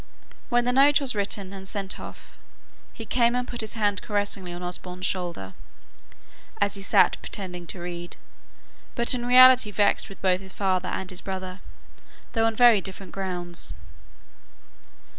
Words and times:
When 0.49 0.65
the 0.65 0.71
note 0.73 0.99
was 0.99 1.13
written, 1.13 1.53
and 1.53 1.67
sent 1.67 1.99
off, 1.99 2.39
he 2.91 3.05
came 3.05 3.35
and 3.35 3.47
put 3.47 3.61
his 3.61 3.73
hand 3.75 4.01
caressingly 4.01 4.51
on 4.51 4.63
Osborne's 4.63 5.05
shoulder, 5.05 5.53
as 6.59 6.73
he 6.73 6.81
sate 6.81 7.17
pretending 7.21 7.67
to 7.67 7.79
read, 7.81 8.17
but 8.95 9.13
in 9.13 9.23
reality 9.27 9.69
vexed 9.69 10.09
with 10.09 10.19
both 10.19 10.41
his 10.41 10.53
father 10.53 10.89
and 10.89 11.11
his 11.11 11.21
brother, 11.21 11.59
though 12.33 12.47
on 12.47 12.55
very 12.55 12.81
different 12.81 13.11
grounds. 13.11 13.73